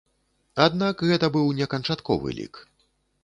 [0.65, 2.53] Аднак гэта быў не канчатковы лік.